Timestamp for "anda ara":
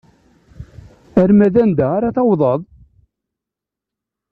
1.63-2.15